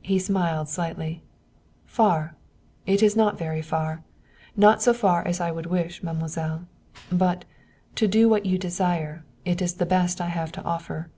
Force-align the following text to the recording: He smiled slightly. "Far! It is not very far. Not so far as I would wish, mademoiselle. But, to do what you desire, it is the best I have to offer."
He 0.00 0.18
smiled 0.18 0.70
slightly. 0.70 1.22
"Far! 1.84 2.34
It 2.86 3.02
is 3.02 3.14
not 3.14 3.36
very 3.38 3.60
far. 3.60 4.04
Not 4.56 4.80
so 4.80 4.94
far 4.94 5.22
as 5.28 5.38
I 5.38 5.50
would 5.50 5.66
wish, 5.66 6.02
mademoiselle. 6.02 6.64
But, 7.12 7.44
to 7.96 8.08
do 8.08 8.26
what 8.26 8.46
you 8.46 8.56
desire, 8.56 9.26
it 9.44 9.60
is 9.60 9.74
the 9.74 9.84
best 9.84 10.18
I 10.18 10.28
have 10.28 10.50
to 10.52 10.62
offer." 10.62 11.10